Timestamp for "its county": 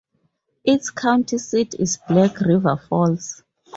0.65-1.37